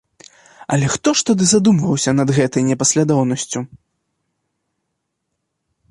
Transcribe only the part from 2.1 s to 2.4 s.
над